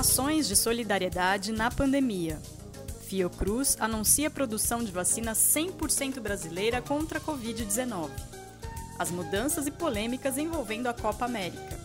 Ações 0.00 0.48
de 0.48 0.56
solidariedade 0.56 1.52
na 1.52 1.70
pandemia. 1.70 2.40
Fiocruz 3.06 3.76
anuncia 3.78 4.30
produção 4.30 4.82
de 4.82 4.90
vacina 4.90 5.32
100% 5.34 6.20
brasileira 6.20 6.80
contra 6.80 7.18
a 7.18 7.20
Covid-19. 7.20 8.08
As 8.98 9.10
mudanças 9.10 9.66
e 9.66 9.70
polêmicas 9.70 10.38
envolvendo 10.38 10.86
a 10.86 10.94
Copa 10.94 11.26
América. 11.26 11.78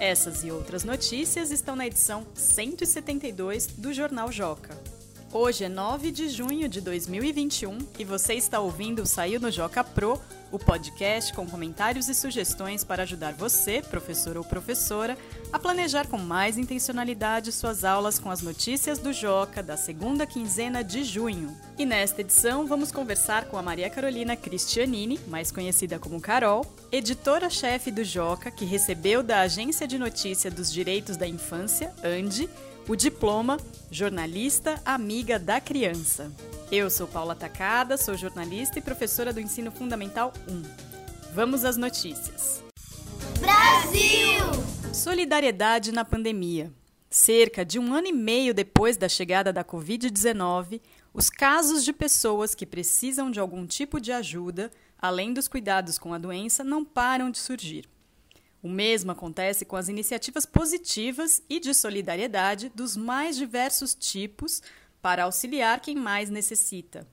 Essas 0.00 0.42
e 0.42 0.50
outras 0.50 0.82
notícias 0.82 1.52
estão 1.52 1.76
na 1.76 1.86
edição 1.86 2.26
172 2.34 3.68
do 3.68 3.92
Jornal 3.92 4.32
Joca. 4.32 4.76
Hoje 5.32 5.64
é 5.64 5.68
9 5.68 6.12
de 6.12 6.28
junho 6.28 6.68
de 6.68 6.80
2021 6.80 7.78
e 7.98 8.04
você 8.04 8.34
está 8.34 8.60
ouvindo 8.60 9.02
o 9.02 9.06
Saiu 9.06 9.40
no 9.40 9.50
Joca 9.50 9.82
Pro, 9.82 10.20
o 10.52 10.58
podcast 10.58 11.32
com 11.34 11.44
comentários 11.44 12.08
e 12.08 12.14
sugestões 12.14 12.84
para 12.84 13.02
ajudar 13.02 13.34
você, 13.34 13.82
professor 13.82 14.36
ou 14.36 14.44
professora, 14.44 15.18
a 15.52 15.58
planejar 15.58 16.06
com 16.06 16.16
mais 16.16 16.56
intencionalidade 16.56 17.50
suas 17.50 17.84
aulas 17.84 18.20
com 18.20 18.30
as 18.30 18.40
notícias 18.40 19.00
do 19.00 19.12
Joca 19.12 19.64
da 19.64 19.76
segunda 19.76 20.26
quinzena 20.26 20.82
de 20.82 21.02
junho. 21.02 21.54
E 21.76 21.84
nesta 21.84 22.20
edição 22.20 22.64
vamos 22.64 22.92
conversar 22.92 23.46
com 23.46 23.58
a 23.58 23.62
Maria 23.62 23.90
Carolina 23.90 24.36
Cristianini, 24.36 25.18
mais 25.26 25.50
conhecida 25.50 25.98
como 25.98 26.20
Carol, 26.20 26.64
editora-chefe 26.92 27.90
do 27.90 28.04
Joca, 28.04 28.50
que 28.50 28.64
recebeu 28.64 29.24
da 29.24 29.40
Agência 29.40 29.88
de 29.88 29.98
Notícia 29.98 30.52
dos 30.52 30.72
Direitos 30.72 31.16
da 31.16 31.26
Infância, 31.26 31.92
ANDI, 32.02 32.48
o 32.88 32.94
diploma 32.94 33.58
Jornalista 33.90 34.80
Amiga 34.84 35.38
da 35.38 35.60
Criança. 35.60 36.32
Eu 36.70 36.88
sou 36.88 37.08
Paula 37.08 37.34
Tacada, 37.34 37.96
sou 37.96 38.16
jornalista 38.16 38.78
e 38.78 38.82
professora 38.82 39.32
do 39.32 39.40
Ensino 39.40 39.72
Fundamental 39.72 40.32
1. 40.48 40.62
Vamos 41.34 41.64
às 41.64 41.76
notícias. 41.76 42.62
Brasil! 43.40 44.94
Solidariedade 44.94 45.90
na 45.90 46.04
pandemia. 46.04 46.72
Cerca 47.10 47.64
de 47.64 47.78
um 47.78 47.92
ano 47.92 48.06
e 48.06 48.12
meio 48.12 48.54
depois 48.54 48.96
da 48.96 49.08
chegada 49.08 49.52
da 49.52 49.64
Covid-19, 49.64 50.80
os 51.12 51.28
casos 51.28 51.84
de 51.84 51.92
pessoas 51.92 52.54
que 52.54 52.66
precisam 52.66 53.30
de 53.30 53.40
algum 53.40 53.66
tipo 53.66 54.00
de 54.00 54.12
ajuda, 54.12 54.70
além 54.98 55.32
dos 55.32 55.48
cuidados 55.48 55.98
com 55.98 56.14
a 56.14 56.18
doença, 56.18 56.62
não 56.62 56.84
param 56.84 57.30
de 57.30 57.38
surgir. 57.38 57.88
O 58.66 58.68
mesmo 58.68 59.12
acontece 59.12 59.64
com 59.64 59.76
as 59.76 59.88
iniciativas 59.88 60.44
positivas 60.44 61.40
e 61.48 61.60
de 61.60 61.72
solidariedade 61.72 62.68
dos 62.74 62.96
mais 62.96 63.36
diversos 63.36 63.94
tipos 63.94 64.60
para 65.00 65.22
auxiliar 65.22 65.78
quem 65.78 65.94
mais 65.94 66.30
necessita. 66.30 67.06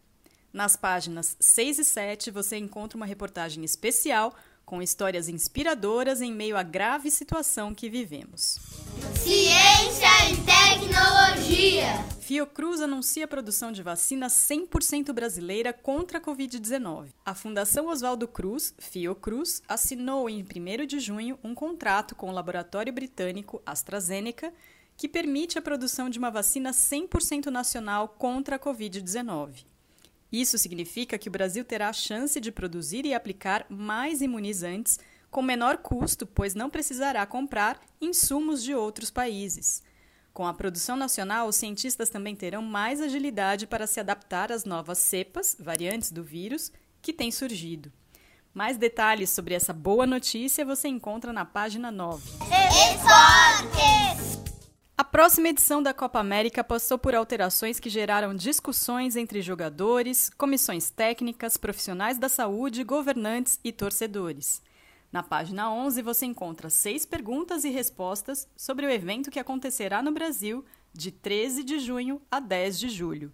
Nas 0.52 0.76
páginas 0.76 1.38
6 1.40 1.78
e 1.78 1.84
7 1.84 2.32
você 2.32 2.58
encontra 2.58 2.98
uma 2.98 3.06
reportagem 3.06 3.64
especial 3.64 4.36
com 4.66 4.82
histórias 4.82 5.28
inspiradoras 5.28 6.22
em 6.22 6.34
meio 6.34 6.58
à 6.58 6.64
grave 6.64 7.12
situação 7.12 7.74
que 7.74 7.90
vivemos. 7.90 8.60
Ciência 9.16 10.32
e 10.32 10.38
tecnologia. 10.38 12.04
Fiocruz 12.20 12.80
anuncia 12.80 13.26
a 13.26 13.28
produção 13.28 13.72
de 13.72 13.84
vacina 13.84 14.28
100% 14.28 15.12
brasileira 15.12 15.74
contra 15.74 16.18
a 16.18 16.22
Covid-19. 16.22 17.10
A 17.26 17.36
Fundação 17.36 17.88
Oswaldo 17.88 18.28
Cruz, 18.28 18.74
Fiocruz, 18.80 19.62
assinou 19.68 20.30
em 20.30 20.42
1 20.42 20.86
de 20.86 21.00
junho 21.00 21.38
um 21.44 21.54
contrato 21.54 22.16
com 22.16 22.30
o 22.30 22.34
laboratório 22.34 22.94
britânico 22.94 23.62
AstraZeneca 23.66 24.54
que 24.96 25.10
permite 25.10 25.58
a 25.58 25.62
produção 25.62 26.10
de 26.10 26.18
uma 26.18 26.32
vacina 26.32 26.72
100% 26.72 27.48
nacional 27.48 28.08
contra 28.08 28.56
a 28.56 28.60
Covid-19. 28.60 29.66
Isso 30.34 30.58
significa 30.58 31.20
que 31.20 31.30
o 31.30 31.32
Brasil 31.32 31.64
terá 31.64 31.90
a 31.90 31.94
chance 31.94 32.42
de 32.42 32.52
produzir 32.52 33.06
e 33.06 33.14
aplicar 33.14 33.68
mais 33.70 34.20
imunizantes 34.20 35.00
com 35.30 35.44
menor 35.44 35.78
custo, 35.78 36.26
pois 36.26 36.56
não 36.56 36.72
precisará 36.72 37.24
comprar 37.28 37.80
insumos 38.02 38.64
de 38.64 38.74
outros 38.74 39.12
países. 39.12 39.84
Com 40.34 40.48
a 40.48 40.54
produção 40.54 40.96
nacional, 40.96 41.48
os 41.48 41.56
cientistas 41.56 42.10
também 42.10 42.36
terão 42.36 42.64
mais 42.64 43.00
agilidade 43.00 43.68
para 43.68 43.86
se 43.86 44.00
adaptar 44.00 44.52
às 44.52 44.66
novas 44.66 44.98
cepas, 44.98 45.56
variantes 45.60 46.12
do 46.12 46.24
vírus, 46.24 46.72
que 47.00 47.14
têm 47.14 47.32
surgido. 47.32 47.92
Mais 48.52 48.76
detalhes 48.76 49.30
sobre 49.30 49.54
essa 49.54 49.72
boa 49.72 50.08
notícia 50.08 50.66
você 50.66 50.88
encontra 50.88 51.32
na 51.32 51.46
página 51.46 51.92
9. 51.92 52.24
Esportes! 52.90 54.33
A 54.96 55.04
próxima 55.04 55.50
edição 55.50 55.82
da 55.82 55.92
Copa 55.92 56.20
América 56.20 56.64
passou 56.64 57.00
por 57.00 57.16
alterações 57.16 57.80
que 57.80 57.90
geraram 57.90 58.36
discussões 58.36 59.16
entre 59.16 59.42
jogadores, 59.42 60.30
comissões 60.38 60.92
técnicas, 60.92 61.58
profissionais 61.58 62.20
da 62.20 62.30
saúde, 62.30 62.84
governantes 62.84 63.60
e 63.64 63.72
torcedores. 63.72 64.62
Na 65.12 65.24
página 65.24 65.72
11 65.72 66.00
você 66.04 66.28
encontra 66.28 66.70
seis 66.70 67.08
perguntas 67.08 67.64
e 67.64 67.70
respostas 67.70 68.48
sobre 68.56 68.86
o 68.86 68.90
evento 68.90 69.32
que 69.32 69.40
acontecerá 69.40 70.04
no 70.04 70.12
Brasil 70.12 70.64
de 70.94 71.12
13 71.12 71.64
de 71.64 71.80
junho 71.80 72.22
a 72.30 72.40
10 72.40 72.80
de 72.80 72.90
julho. 72.90 73.34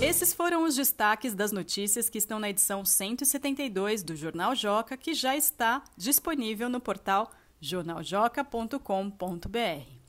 Esses 0.00 0.32
foram 0.32 0.64
os 0.64 0.74
destaques 0.74 1.34
das 1.34 1.52
notícias 1.52 2.08
que 2.08 2.16
estão 2.16 2.38
na 2.38 2.48
edição 2.48 2.82
172 2.82 4.02
do 4.02 4.16
Jornal 4.16 4.54
Joca, 4.54 4.96
que 4.96 5.12
já 5.12 5.36
está 5.36 5.82
disponível 5.98 6.70
no 6.70 6.80
portal 6.80 7.30
jornaljoca.com.br. 7.60 9.99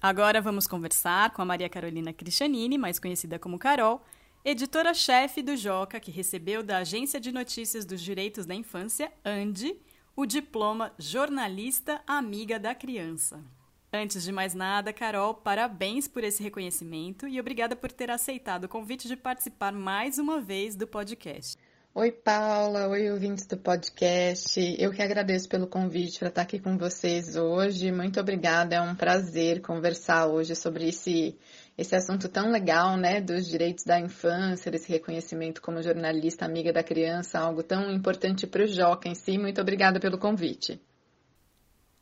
Agora 0.00 0.42
vamos 0.42 0.66
conversar 0.66 1.30
com 1.30 1.40
a 1.40 1.44
Maria 1.44 1.68
Carolina 1.68 2.12
Cristianini, 2.12 2.76
mais 2.76 2.98
conhecida 2.98 3.38
como 3.38 3.58
Carol, 3.58 4.02
editora-chefe 4.44 5.42
do 5.42 5.56
Joca, 5.56 5.98
que 5.98 6.10
recebeu 6.10 6.62
da 6.62 6.78
Agência 6.78 7.18
de 7.18 7.32
Notícias 7.32 7.84
dos 7.84 8.02
Direitos 8.02 8.44
da 8.44 8.54
Infância, 8.54 9.10
ANDI, 9.24 9.80
o 10.14 10.26
diploma 10.26 10.92
Jornalista 10.98 12.02
Amiga 12.06 12.58
da 12.58 12.74
Criança. 12.74 13.42
Antes 13.92 14.22
de 14.24 14.32
mais 14.32 14.54
nada, 14.54 14.92
Carol, 14.92 15.32
parabéns 15.32 16.06
por 16.06 16.22
esse 16.22 16.42
reconhecimento 16.42 17.26
e 17.26 17.40
obrigada 17.40 17.74
por 17.74 17.90
ter 17.90 18.10
aceitado 18.10 18.64
o 18.64 18.68
convite 18.68 19.08
de 19.08 19.16
participar 19.16 19.72
mais 19.72 20.18
uma 20.18 20.40
vez 20.40 20.76
do 20.76 20.86
podcast. 20.86 21.56
Oi, 21.98 22.12
Paula. 22.12 22.88
Oi, 22.88 23.10
ouvintes 23.10 23.46
do 23.46 23.56
podcast. 23.56 24.60
Eu 24.78 24.92
que 24.92 25.00
agradeço 25.00 25.48
pelo 25.48 25.66
convite 25.66 26.18
para 26.18 26.28
estar 26.28 26.42
aqui 26.42 26.58
com 26.58 26.76
vocês 26.76 27.36
hoje. 27.36 27.90
Muito 27.90 28.20
obrigada. 28.20 28.76
É 28.76 28.80
um 28.82 28.94
prazer 28.94 29.62
conversar 29.62 30.26
hoje 30.26 30.54
sobre 30.54 30.90
esse, 30.90 31.38
esse 31.78 31.96
assunto 31.96 32.28
tão 32.28 32.50
legal, 32.50 32.98
né, 32.98 33.22
dos 33.22 33.48
direitos 33.48 33.82
da 33.82 33.98
infância, 33.98 34.70
desse 34.70 34.90
reconhecimento 34.92 35.62
como 35.62 35.82
jornalista 35.82 36.44
amiga 36.44 36.70
da 36.70 36.82
criança, 36.82 37.38
algo 37.38 37.62
tão 37.62 37.90
importante 37.90 38.46
para 38.46 38.64
o 38.64 38.66
Joca 38.66 39.08
em 39.08 39.14
si. 39.14 39.38
Muito 39.38 39.58
obrigada 39.58 39.98
pelo 39.98 40.18
convite. 40.18 40.78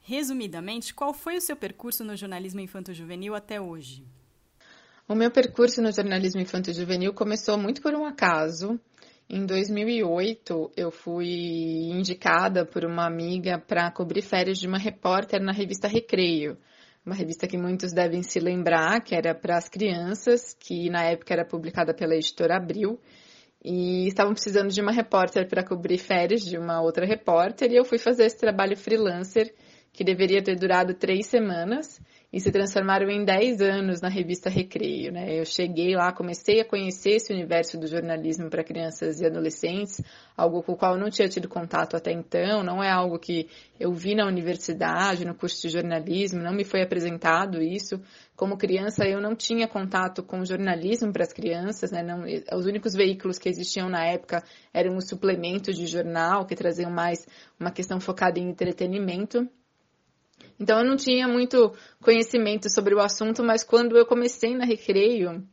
Resumidamente, 0.01 0.93
qual 0.93 1.15
foi 1.15 1.37
o 1.37 1.41
seu 1.41 1.55
percurso 1.55 2.03
no 2.03 2.17
jornalismo 2.17 2.59
infanto-juvenil 2.59 3.33
até 3.33 3.61
hoje? 3.61 4.05
O 5.07 5.15
meu 5.15 5.31
percurso 5.31 5.83
no 5.83 5.93
jornalismo 5.93 6.41
infanto-juvenil 6.41 7.13
começou 7.13 7.59
muito 7.59 7.83
por 7.83 7.95
um 7.95 8.07
acaso. 8.07 8.81
Em 9.29 9.47
2008, 9.47 10.73
eu 10.77 10.91
fui 10.91 11.89
indicada 11.91 12.67
por 12.67 12.85
uma 12.85 13.07
amiga 13.07 13.59
para 13.59 13.91
cobrir 13.91 14.21
férias 14.21 14.59
de 14.59 14.69
uma 14.69 14.77
repórter 14.77 15.43
na 15.43 15.51
revista 15.51 15.89
Recreio, 15.89 16.59
uma 17.05 17.15
revista 17.15 17.47
que 17.47 17.57
muitos 17.57 17.91
devem 17.93 18.23
se 18.23 18.39
lembrar, 18.39 19.03
que 19.03 19.15
era 19.15 19.35
para 19.35 19.57
as 19.57 19.67
crianças, 19.67 20.55
que 20.61 20.91
na 20.91 21.05
época 21.05 21.33
era 21.33 21.45
publicada 21.45 21.95
pela 21.95 22.15
editora 22.15 22.57
Abril, 22.57 23.01
e 23.65 24.07
estavam 24.07 24.35
precisando 24.35 24.69
de 24.69 24.81
uma 24.83 24.93
repórter 24.93 25.49
para 25.49 25.67
cobrir 25.67 25.97
férias 25.97 26.43
de 26.43 26.59
uma 26.59 26.83
outra 26.83 27.07
repórter, 27.07 27.73
e 27.73 27.77
eu 27.77 27.85
fui 27.85 27.99
fazer 27.99 28.27
esse 28.27 28.39
trabalho 28.39 28.77
freelancer 28.77 29.55
que 29.91 30.05
deveria 30.05 30.43
ter 30.43 30.57
durado 30.57 30.93
três 30.93 31.27
semanas 31.27 31.99
e 32.35 32.41
se 32.41 32.51
transformaram 32.51 33.09
em 33.09 33.25
10 33.25 33.61
anos 33.61 34.01
na 34.01 34.09
revista 34.09 34.51
Recreio. 34.51 35.13
Né? 35.13 35.39
Eu 35.39 35.45
cheguei 35.45 35.95
lá, 35.95 36.13
comecei 36.13 36.61
a 36.61 36.65
conhecer 36.65 37.11
esse 37.11 37.33
universo 37.33 37.79
do 37.79 37.87
jornalismo 37.87 38.51
para 38.51 38.65
crianças 38.65 39.21
e 39.21 39.27
adolescentes, 39.27 40.03
algo 40.37 40.61
com 40.61 40.73
o 40.73 40.77
qual 40.77 40.95
eu 40.95 41.01
não 41.01 41.09
tinha 41.09 41.29
tido 41.29 41.49
contato 41.49 41.97
até 41.97 42.11
então, 42.11 42.65
não 42.65 42.83
é 42.83 42.91
algo 42.91 43.21
que 43.21 43.49
eu 43.79 43.93
vi 43.93 44.17
na 44.17 44.27
universidade, 44.27 45.25
no 45.25 45.33
curso 45.33 45.63
de 45.63 45.69
jornalismo, 45.69 46.43
não 46.43 46.53
me 46.53 46.65
foi 46.65 46.83
apresentado 46.83 47.63
isso. 47.63 48.01
Como 48.35 48.59
criança, 48.59 49.05
eu 49.05 49.21
não 49.21 49.37
tinha 49.37 49.69
contato 49.69 50.21
com 50.21 50.45
jornalismo 50.45 51.13
para 51.13 51.23
as 51.23 51.33
crianças, 51.33 51.93
né? 51.93 52.03
não, 52.03 52.25
os 52.59 52.67
únicos 52.67 52.95
veículos 52.95 53.39
que 53.39 53.49
existiam 53.49 53.89
na 53.89 54.05
época 54.07 54.43
eram 54.73 54.97
os 54.97 55.07
suplementos 55.09 55.77
de 55.77 55.87
jornal, 55.87 56.45
que 56.45 56.57
traziam 56.57 56.91
mais 56.91 57.25
uma 57.61 57.71
questão 57.71 58.01
focada 58.01 58.41
em 58.41 58.49
entretenimento. 58.49 59.49
Então 60.59 60.79
eu 60.79 60.85
não 60.85 60.97
tinha 60.97 61.27
muito 61.27 61.73
conhecimento 62.01 62.71
sobre 62.71 62.95
o 62.95 63.01
assunto, 63.01 63.43
mas 63.43 63.65
quando 63.65 63.97
eu 63.97 64.07
comecei 64.07 64.55
na 64.55 64.65
Recreio, 64.65 65.47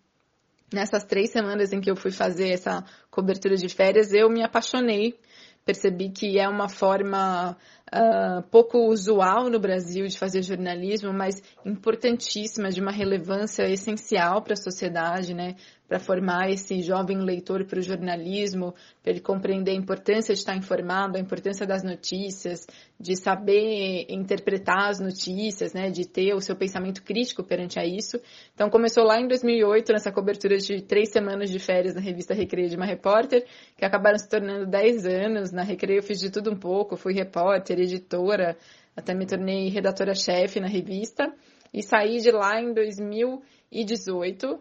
nessas 0.72 1.04
três 1.04 1.32
semanas 1.32 1.74
em 1.74 1.82
que 1.82 1.92
eu 1.92 1.96
fui 1.96 2.12
fazer 2.12 2.50
essa 2.50 2.84
cobertura 3.10 3.56
de 3.56 3.68
férias, 3.68 4.14
eu 4.14 4.30
me 4.30 4.44
apaixonei. 4.44 5.20
Percebi 5.64 6.10
que 6.10 6.40
é 6.40 6.50
uma 6.50 6.68
forma 6.68 7.56
uh, 7.94 8.42
pouco 8.50 8.90
usual 8.90 9.48
no 9.48 9.60
Brasil 9.60 10.08
de 10.08 10.18
fazer 10.18 10.42
jornalismo, 10.42 11.14
mas 11.14 11.42
importantíssima, 11.64 12.70
de 12.72 12.82
uma 12.82 12.92
relevância 12.92 13.70
essencial 13.70 14.42
para 14.42 14.54
a 14.54 14.58
sociedade, 14.58 15.36
né? 15.36 15.56
Para 15.92 16.00
formar 16.00 16.50
esse 16.50 16.82
jovem 16.82 17.18
leitor 17.18 17.66
para 17.66 17.78
o 17.78 17.82
jornalismo, 17.82 18.74
para 19.04 19.12
ele 19.12 19.20
compreender 19.20 19.72
a 19.72 19.76
importância 19.76 20.34
de 20.34 20.40
estar 20.40 20.56
informado, 20.56 21.18
a 21.18 21.20
importância 21.20 21.68
das 21.68 21.84
notícias, 21.84 22.66
de 22.98 23.22
saber 23.22 24.06
interpretar 24.08 24.88
as 24.88 25.02
notícias, 25.02 25.74
né, 25.74 25.90
de 25.90 26.08
ter 26.08 26.34
o 26.34 26.40
seu 26.40 26.56
pensamento 26.56 27.04
crítico 27.04 27.44
perante 27.44 27.78
a 27.78 27.86
isso. 27.86 28.22
Então 28.56 28.70
começou 28.70 29.04
lá 29.04 29.20
em 29.20 29.28
2008 29.28 29.92
nessa 29.92 30.14
cobertura 30.14 30.58
de 30.60 30.82
três 30.82 31.12
semanas 31.12 31.50
de 31.50 31.60
férias 31.60 31.94
na 31.94 32.00
revista 32.00 32.34
Recreio 32.34 32.70
de 32.70 32.78
uma 32.78 32.86
repórter, 32.86 33.46
que 33.76 33.84
acabaram 33.84 34.18
se 34.18 34.30
tornando 34.30 34.66
dez 34.66 35.06
anos. 35.06 35.52
Na 35.52 35.64
Recreio 35.64 36.00
eu 36.00 36.04
fiz 36.04 36.22
de 36.22 36.32
tudo 36.32 36.54
um 36.54 36.58
pouco, 36.58 36.96
fui 36.96 37.12
repórter, 37.12 37.78
editora, 37.78 38.56
até 38.96 39.14
me 39.14 39.26
tornei 39.26 39.68
redatora-chefe 39.68 40.58
na 40.62 40.70
revista 40.70 41.34
e 41.74 41.84
saí 41.84 42.20
de 42.20 42.32
lá 42.32 42.62
em 42.62 42.74
2018 42.74 44.58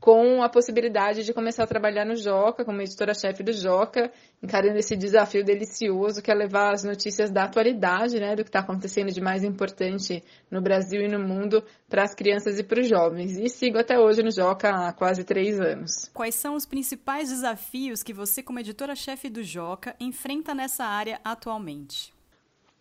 com 0.00 0.42
a 0.42 0.48
possibilidade 0.48 1.24
de 1.24 1.32
começar 1.32 1.64
a 1.64 1.66
trabalhar 1.66 2.04
no 2.04 2.16
Joca, 2.16 2.64
como 2.64 2.80
editora-chefe 2.80 3.42
do 3.42 3.52
Joca, 3.52 4.10
encarando 4.42 4.78
esse 4.78 4.96
desafio 4.96 5.44
delicioso 5.44 6.22
que 6.22 6.30
é 6.30 6.34
levar 6.34 6.72
as 6.72 6.84
notícias 6.84 7.30
da 7.30 7.44
atualidade, 7.44 8.20
né, 8.20 8.36
do 8.36 8.42
que 8.42 8.48
está 8.48 8.60
acontecendo 8.60 9.12
de 9.12 9.20
mais 9.20 9.42
importante 9.42 10.22
no 10.50 10.60
Brasil 10.60 11.00
e 11.00 11.08
no 11.08 11.18
mundo 11.18 11.62
para 11.88 12.02
as 12.02 12.14
crianças 12.14 12.58
e 12.58 12.62
para 12.62 12.80
os 12.80 12.88
jovens. 12.88 13.36
E 13.36 13.48
sigo 13.48 13.78
até 13.78 13.98
hoje 13.98 14.22
no 14.22 14.30
Joca 14.30 14.70
há 14.70 14.92
quase 14.92 15.24
três 15.24 15.60
anos. 15.60 16.10
Quais 16.12 16.34
são 16.34 16.54
os 16.54 16.66
principais 16.66 17.28
desafios 17.28 18.02
que 18.02 18.12
você, 18.12 18.42
como 18.42 18.60
editora-chefe 18.60 19.28
do 19.28 19.42
Joca, 19.42 19.96
enfrenta 19.98 20.54
nessa 20.54 20.84
área 20.84 21.20
atualmente? 21.24 22.15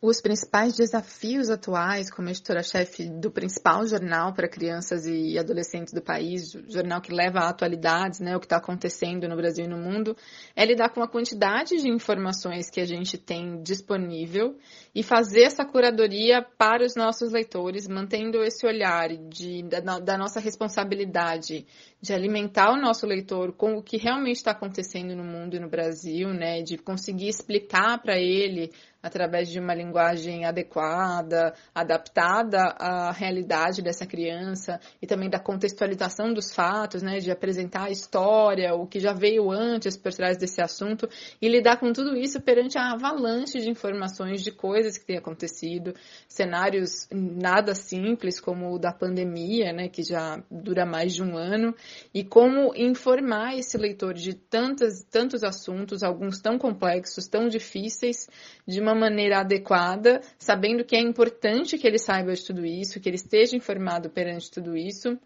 Os 0.01 0.21
principais 0.21 0.75
desafios 0.75 1.49
atuais 1.49 2.11
como 2.11 2.29
editora-chefe 2.29 3.09
do 3.09 3.31
principal 3.31 3.87
jornal 3.87 4.33
para 4.33 4.47
crianças 4.47 5.05
e 5.05 5.39
adolescentes 5.39 5.93
do 5.93 6.01
país, 6.01 6.51
jornal 6.67 6.99
que 6.99 7.13
leva 7.13 7.39
a 7.39 7.49
atualidades, 7.49 8.19
né, 8.19 8.35
o 8.35 8.39
que 8.39 8.45
está 8.45 8.57
acontecendo 8.57 9.27
no 9.27 9.37
Brasil 9.37 9.65
e 9.65 9.69
no 9.69 9.77
mundo, 9.77 10.15
é 10.53 10.65
lidar 10.65 10.89
com 10.89 11.01
a 11.01 11.07
quantidade 11.07 11.81
de 11.81 11.89
informações 11.89 12.69
que 12.69 12.81
a 12.81 12.85
gente 12.85 13.17
tem 13.17 13.63
disponível 13.63 14.57
e 14.93 15.01
fazer 15.01 15.43
essa 15.43 15.65
curadoria 15.65 16.45
para 16.57 16.85
os 16.85 16.93
nossos 16.95 17.31
leitores, 17.31 17.87
mantendo 17.87 18.43
esse 18.43 18.67
olhar 18.67 19.07
de, 19.29 19.63
da, 19.63 19.99
da 19.99 20.17
nossa 20.17 20.41
responsabilidade 20.41 21.65
de 22.05 22.13
alimentar 22.13 22.71
o 22.71 22.79
nosso 22.79 23.07
leitor 23.07 23.51
com 23.53 23.77
o 23.77 23.81
que 23.81 23.97
realmente 23.97 24.35
está 24.35 24.51
acontecendo 24.51 25.15
no 25.15 25.23
mundo 25.23 25.55
e 25.55 25.59
no 25.59 25.67
Brasil, 25.67 26.31
né, 26.31 26.61
de 26.61 26.77
conseguir 26.77 27.27
explicar 27.27 27.99
para 27.99 28.19
ele 28.19 28.71
através 29.05 29.49
de 29.49 29.59
uma 29.59 29.75
linguagem 29.75 30.45
adequada, 30.45 31.53
adaptada 31.75 32.57
à 32.79 33.11
realidade 33.11 33.83
dessa 33.83 34.03
criança 34.03 34.79
e 34.99 35.05
também 35.05 35.29
da 35.29 35.39
contextualização 35.39 36.33
dos 36.33 36.51
fatos, 36.51 37.03
né, 37.03 37.19
de 37.19 37.29
apresentar 37.29 37.83
a 37.83 37.91
história, 37.91 38.73
o 38.73 38.87
que 38.87 38.99
já 38.99 39.13
veio 39.13 39.51
antes 39.51 39.95
por 39.95 40.11
trás 40.11 40.37
desse 40.37 40.59
assunto 40.59 41.07
e 41.39 41.47
lidar 41.47 41.77
com 41.77 41.93
tudo 41.93 42.17
isso 42.17 42.41
perante 42.41 42.79
a 42.79 42.93
avalanche 42.93 43.59
de 43.59 43.69
informações 43.69 44.41
de 44.41 44.51
coisas 44.51 44.97
que 44.97 45.05
têm 45.05 45.17
acontecido, 45.17 45.93
cenários 46.27 47.07
nada 47.11 47.75
simples 47.75 48.39
como 48.39 48.73
o 48.73 48.79
da 48.79 48.91
pandemia, 48.91 49.71
né, 49.71 49.87
que 49.87 50.01
já 50.01 50.43
dura 50.49 50.83
mais 50.83 51.13
de 51.13 51.21
um 51.21 51.37
ano, 51.37 51.75
e 52.13 52.23
como 52.23 52.73
informar 52.75 53.57
esse 53.57 53.77
leitor 53.77 54.13
de 54.13 54.33
tantas, 54.33 55.03
tantos 55.03 55.43
assuntos, 55.43 56.03
alguns 56.03 56.39
tão 56.39 56.57
complexos, 56.57 57.27
tão 57.27 57.47
difíceis, 57.47 58.29
de 58.67 58.79
uma 58.79 58.95
maneira 58.95 59.39
adequada, 59.39 60.21
sabendo 60.37 60.83
que 60.83 60.95
é 60.95 60.99
importante 60.99 61.77
que 61.77 61.87
ele 61.87 61.99
saiba 61.99 62.33
de 62.33 62.45
tudo 62.45 62.65
isso, 62.65 62.99
que 62.99 63.09
ele 63.09 63.15
esteja 63.15 63.55
informado 63.55 64.09
perante 64.09 64.51
tudo 64.51 64.75
isso 64.75 65.17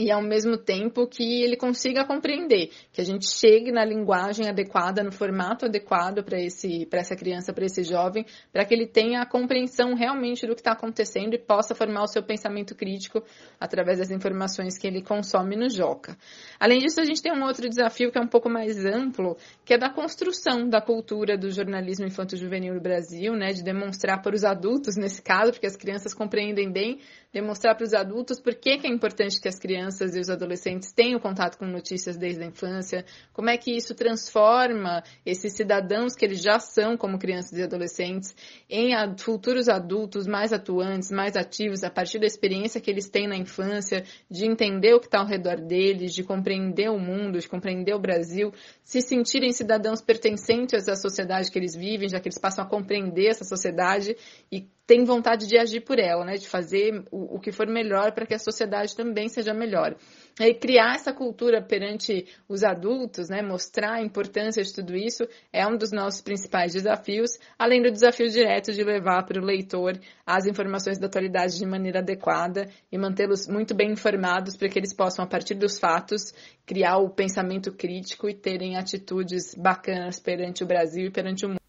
e 0.00 0.10
ao 0.10 0.22
mesmo 0.22 0.56
tempo 0.56 1.06
que 1.06 1.42
ele 1.42 1.56
consiga 1.56 2.06
compreender, 2.06 2.70
que 2.90 3.02
a 3.02 3.04
gente 3.04 3.28
chegue 3.28 3.70
na 3.70 3.84
linguagem 3.84 4.48
adequada, 4.48 5.02
no 5.02 5.12
formato 5.12 5.66
adequado 5.66 6.24
para 6.24 6.40
esse 6.40 6.86
para 6.86 7.00
essa 7.00 7.14
criança, 7.14 7.52
para 7.52 7.66
esse 7.66 7.84
jovem, 7.84 8.24
para 8.50 8.64
que 8.64 8.72
ele 8.72 8.86
tenha 8.86 9.20
a 9.20 9.26
compreensão 9.26 9.94
realmente 9.94 10.46
do 10.46 10.54
que 10.54 10.62
está 10.62 10.72
acontecendo 10.72 11.34
e 11.34 11.38
possa 11.38 11.74
formar 11.74 12.04
o 12.04 12.06
seu 12.06 12.22
pensamento 12.22 12.74
crítico 12.74 13.22
através 13.60 13.98
das 13.98 14.10
informações 14.10 14.78
que 14.78 14.86
ele 14.86 15.02
consome 15.02 15.54
no 15.54 15.68
Joca. 15.68 16.16
Além 16.58 16.78
disso, 16.78 16.98
a 16.98 17.04
gente 17.04 17.20
tem 17.20 17.32
um 17.32 17.44
outro 17.44 17.68
desafio 17.68 18.10
que 18.10 18.16
é 18.16 18.22
um 18.22 18.26
pouco 18.26 18.48
mais 18.48 18.82
amplo, 18.86 19.36
que 19.66 19.74
é 19.74 19.78
da 19.78 19.90
construção 19.90 20.66
da 20.66 20.80
cultura 20.80 21.36
do 21.36 21.50
jornalismo 21.50 22.06
infanto-juvenil 22.06 22.74
no 22.74 22.80
Brasil, 22.80 23.34
né, 23.34 23.48
de 23.48 23.62
demonstrar 23.62 24.22
para 24.22 24.34
os 24.34 24.44
adultos 24.44 24.96
nesse 24.96 25.20
caso, 25.20 25.52
porque 25.52 25.66
as 25.66 25.76
crianças 25.76 26.14
compreendem 26.14 26.72
bem, 26.72 27.00
demonstrar 27.32 27.76
para 27.76 27.84
os 27.84 27.92
adultos 27.92 28.40
por 28.40 28.54
que, 28.54 28.78
que 28.78 28.86
é 28.86 28.90
importante 28.90 29.40
que 29.40 29.48
as 29.48 29.58
crianças 29.58 29.89
e 29.98 30.20
os 30.20 30.30
adolescentes 30.30 30.92
tenham 30.92 31.18
contato 31.18 31.56
com 31.56 31.64
notícias 31.64 32.16
desde 32.16 32.42
a 32.42 32.46
infância, 32.46 33.04
como 33.32 33.50
é 33.50 33.56
que 33.56 33.74
isso 33.74 33.94
transforma 33.94 35.02
esses 35.24 35.54
cidadãos 35.54 36.14
que 36.14 36.24
eles 36.24 36.42
já 36.42 36.58
são 36.58 36.96
como 36.96 37.18
crianças 37.18 37.58
e 37.58 37.62
adolescentes 37.62 38.34
em 38.68 38.92
futuros 39.18 39.68
adultos 39.68 40.26
mais 40.26 40.52
atuantes, 40.52 41.10
mais 41.10 41.36
ativos, 41.36 41.82
a 41.82 41.90
partir 41.90 42.18
da 42.18 42.26
experiência 42.26 42.80
que 42.80 42.90
eles 42.90 43.08
têm 43.08 43.26
na 43.26 43.36
infância, 43.36 44.04
de 44.30 44.44
entender 44.44 44.94
o 44.94 45.00
que 45.00 45.06
está 45.06 45.20
ao 45.20 45.26
redor 45.26 45.60
deles, 45.60 46.14
de 46.14 46.22
compreender 46.22 46.90
o 46.90 46.98
mundo, 46.98 47.38
de 47.38 47.48
compreender 47.48 47.94
o 47.94 47.98
Brasil, 47.98 48.52
se 48.82 49.00
sentirem 49.00 49.52
cidadãos 49.52 50.00
pertencentes 50.00 50.88
à 50.88 50.96
sociedade 50.96 51.50
que 51.50 51.58
eles 51.58 51.74
vivem, 51.74 52.08
já 52.08 52.20
que 52.20 52.28
eles 52.28 52.38
passam 52.38 52.64
a 52.64 52.68
compreender 52.68 53.26
essa 53.26 53.44
sociedade 53.44 54.16
e 54.50 54.68
tem 54.90 55.04
vontade 55.04 55.46
de 55.46 55.56
agir 55.56 55.82
por 55.82 56.00
ela, 56.00 56.24
né? 56.24 56.34
De 56.34 56.48
fazer 56.48 57.04
o, 57.12 57.36
o 57.36 57.38
que 57.38 57.52
for 57.52 57.68
melhor 57.68 58.10
para 58.10 58.26
que 58.26 58.34
a 58.34 58.38
sociedade 58.40 58.96
também 58.96 59.28
seja 59.28 59.54
melhor. 59.54 59.94
E 60.40 60.52
criar 60.52 60.96
essa 60.96 61.12
cultura 61.12 61.62
perante 61.62 62.26
os 62.48 62.64
adultos, 62.64 63.28
né? 63.28 63.40
Mostrar 63.40 63.92
a 63.92 64.02
importância 64.02 64.60
de 64.64 64.74
tudo 64.74 64.96
isso 64.96 65.22
é 65.52 65.64
um 65.64 65.76
dos 65.76 65.92
nossos 65.92 66.20
principais 66.20 66.72
desafios, 66.72 67.38
além 67.56 67.80
do 67.80 67.92
desafio 67.92 68.28
direto 68.28 68.72
de 68.72 68.82
levar 68.82 69.22
para 69.22 69.40
o 69.40 69.44
leitor 69.44 69.96
as 70.26 70.44
informações 70.44 70.98
da 70.98 71.06
atualidade 71.06 71.56
de 71.56 71.64
maneira 71.64 72.00
adequada 72.00 72.68
e 72.90 72.98
mantê-los 72.98 73.46
muito 73.46 73.72
bem 73.76 73.92
informados 73.92 74.56
para 74.56 74.68
que 74.68 74.76
eles 74.76 74.92
possam, 74.92 75.24
a 75.24 75.28
partir 75.28 75.54
dos 75.54 75.78
fatos, 75.78 76.34
criar 76.66 76.98
o 76.98 77.08
pensamento 77.10 77.70
crítico 77.70 78.28
e 78.28 78.34
terem 78.34 78.76
atitudes 78.76 79.54
bacanas 79.54 80.18
perante 80.18 80.64
o 80.64 80.66
Brasil 80.66 81.06
e 81.06 81.10
perante 81.12 81.46
o 81.46 81.48
mundo. 81.50 81.59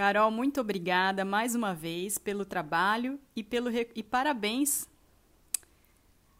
Carol, 0.00 0.30
muito 0.30 0.62
obrigada 0.62 1.26
mais 1.26 1.54
uma 1.54 1.74
vez 1.74 2.16
pelo 2.16 2.46
trabalho 2.46 3.20
e 3.36 3.44
pelo 3.44 3.68
e 3.94 4.02
parabéns. 4.02 4.88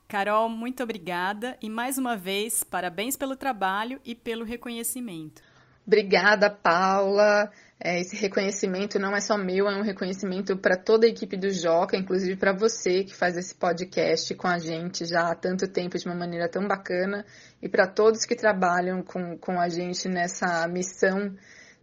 Carol, 0.09 0.49
muito 0.49 0.83
obrigada 0.83 1.59
e 1.61 1.69
mais 1.69 1.99
uma 1.99 2.17
vez 2.17 2.65
parabéns 2.65 3.19
pelo 3.19 3.37
trabalho 3.37 4.01
e 4.03 4.15
pelo 4.15 4.47
reconhecimento. 4.47 5.43
Obrigada, 5.87 6.49
Paula. 6.49 7.53
É, 7.79 8.01
esse 8.01 8.17
reconhecimento 8.17 8.99
não 8.99 9.15
é 9.15 9.21
só 9.21 9.37
meu, 9.37 9.69
é 9.69 9.77
um 9.77 9.83
reconhecimento 9.83 10.57
para 10.57 10.79
toda 10.79 11.05
a 11.05 11.11
equipe 11.11 11.37
do 11.37 11.51
Joca, 11.51 11.99
inclusive 11.99 12.37
para 12.37 12.55
você 12.55 13.05
que 13.05 13.15
faz 13.15 13.37
esse 13.37 13.55
podcast 13.55 14.35
com 14.37 14.49
a 14.49 14.57
gente 14.57 15.05
já 15.05 15.31
há 15.31 15.35
tanto 15.35 15.69
tempo 15.69 15.99
de 15.99 16.07
uma 16.07 16.15
maneira 16.15 16.49
tão 16.49 16.67
bacana 16.67 17.27
e 17.61 17.69
para 17.69 17.87
todos 17.87 18.25
que 18.25 18.35
trabalham 18.35 19.03
com, 19.03 19.37
com 19.37 19.61
a 19.61 19.69
gente 19.69 20.09
nessa 20.09 20.67
missão 20.67 21.37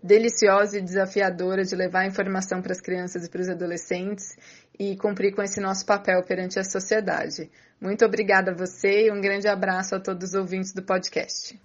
deliciosa 0.07 0.79
e 0.79 0.81
desafiadora 0.81 1.63
de 1.63 1.75
levar 1.75 2.07
informação 2.07 2.61
para 2.61 2.71
as 2.71 2.79
crianças 2.79 3.25
e 3.25 3.29
para 3.29 3.41
os 3.41 3.49
adolescentes 3.49 4.37
e 4.79 4.95
cumprir 4.95 5.35
com 5.35 5.41
esse 5.41 5.59
nosso 5.59 5.85
papel 5.85 6.23
perante 6.23 6.57
a 6.57 6.63
sociedade. 6.63 7.51
Muito 7.79 8.03
obrigada 8.05 8.51
a 8.51 8.55
você 8.55 9.07
e 9.07 9.11
um 9.11 9.19
grande 9.19 9.47
abraço 9.47 9.95
a 9.95 9.99
todos 9.99 10.29
os 10.29 10.33
ouvintes 10.33 10.73
do 10.73 10.81
podcast. 10.81 11.59